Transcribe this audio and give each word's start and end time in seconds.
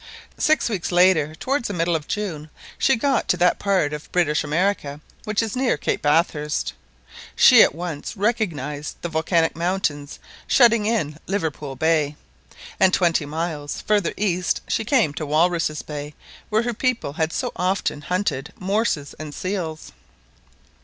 Six 0.39 0.67
weeks 0.67 0.91
later, 0.91 1.35
towards 1.35 1.67
the 1.67 1.75
middle 1.75 1.95
of 1.95 2.07
June, 2.07 2.49
she 2.79 2.95
got 2.95 3.27
to 3.27 3.37
that 3.37 3.59
part 3.59 3.93
of 3.93 4.11
British 4.11 4.43
America 4.43 4.99
which 5.25 5.43
is 5.43 5.55
near 5.55 5.77
Cape 5.77 6.01
Bathurst. 6.01 6.73
She 7.35 7.61
at 7.61 7.75
once 7.75 8.17
recognised 8.17 8.99
the 9.03 9.09
volcanic 9.09 9.55
mountains 9.55 10.17
shutting 10.47 10.87
in 10.87 11.19
Liverpool 11.27 11.75
Bay, 11.75 12.15
and 12.79 12.91
twenty 12.91 13.27
miles 13.27 13.81
farther 13.81 14.15
east 14.17 14.61
she 14.67 14.83
came 14.83 15.13
to 15.13 15.25
Walruses' 15.27 15.83
Bay, 15.83 16.15
where 16.49 16.63
her 16.63 16.73
people 16.73 17.13
had 17.13 17.31
so 17.31 17.51
often 17.55 18.01
hunted 18.01 18.53
morses 18.57 19.13
and 19.19 19.35
seals. 19.35 19.91